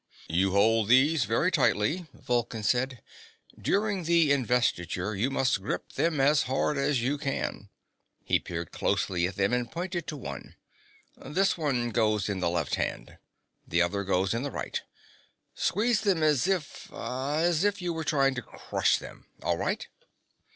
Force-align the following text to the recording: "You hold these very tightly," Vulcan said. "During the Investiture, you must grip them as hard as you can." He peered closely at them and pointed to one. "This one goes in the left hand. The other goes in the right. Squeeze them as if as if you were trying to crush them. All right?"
"You 0.29 0.53
hold 0.53 0.87
these 0.87 1.25
very 1.25 1.51
tightly," 1.51 2.07
Vulcan 2.11 2.63
said. 2.63 3.03
"During 3.61 4.05
the 4.05 4.31
Investiture, 4.31 5.15
you 5.15 5.29
must 5.29 5.61
grip 5.61 5.93
them 5.93 6.19
as 6.19 6.41
hard 6.49 6.75
as 6.79 7.03
you 7.03 7.19
can." 7.19 7.69
He 8.23 8.39
peered 8.39 8.71
closely 8.71 9.27
at 9.27 9.35
them 9.35 9.53
and 9.53 9.71
pointed 9.71 10.07
to 10.07 10.17
one. 10.17 10.55
"This 11.17 11.55
one 11.55 11.91
goes 11.91 12.29
in 12.29 12.39
the 12.39 12.49
left 12.49 12.73
hand. 12.81 13.19
The 13.67 13.83
other 13.83 14.03
goes 14.03 14.33
in 14.33 14.41
the 14.41 14.49
right. 14.49 14.81
Squeeze 15.53 16.01
them 16.01 16.23
as 16.23 16.47
if 16.47 16.91
as 16.91 17.63
if 17.63 17.79
you 17.79 17.93
were 17.93 18.03
trying 18.03 18.33
to 18.33 18.41
crush 18.41 18.97
them. 18.97 19.27
All 19.43 19.57
right?" 19.59 19.87